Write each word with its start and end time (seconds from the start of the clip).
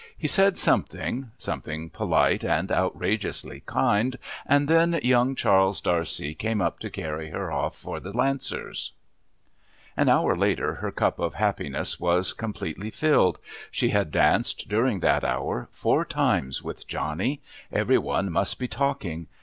He 0.17 0.27
said 0.27 0.57
something 0.57 1.29
something 1.37 1.91
polite 1.91 2.43
and 2.43 2.71
outrageously 2.71 3.61
kind 3.67 4.17
and 4.47 4.67
then 4.67 4.99
young 5.03 5.35
Charles 5.35 5.79
D'Arcy 5.79 6.33
came 6.33 6.59
up 6.59 6.79
to 6.79 6.89
carry 6.89 7.29
her 7.29 7.51
off 7.51 7.77
for 7.77 7.99
the 7.99 8.11
Lancers. 8.11 8.93
An 9.95 10.09
hour 10.09 10.35
later 10.35 10.73
her 10.81 10.89
cup 10.89 11.19
of 11.19 11.35
happiness 11.35 11.99
was 11.99 12.33
completely 12.33 12.89
filled. 12.89 13.37
She 13.69 13.89
had 13.89 14.09
danced, 14.09 14.67
during 14.67 15.01
that 15.01 15.23
hour, 15.23 15.67
four 15.71 16.03
times 16.03 16.63
with 16.63 16.87
Johnny; 16.87 17.43
every 17.71 17.99
one 17.99 18.31
must 18.31 18.57
be 18.57 18.67
talking. 18.67 19.27